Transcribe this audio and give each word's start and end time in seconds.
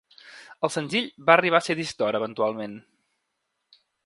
El 0.67 0.71
senzill 0.75 1.11
va 1.27 1.35
arribar 1.35 1.59
a 1.59 1.67
ser 1.67 1.77
disc 1.81 2.01
d'or 2.01 2.21
eventualment. 2.21 2.77